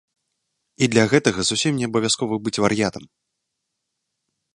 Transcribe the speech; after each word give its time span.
І 0.85 0.87
для 0.93 1.03
гэтага 1.11 1.39
зусім 1.49 1.71
неабавязкова 1.81 2.35
быць 2.47 2.57
вар'ятам. 2.65 3.05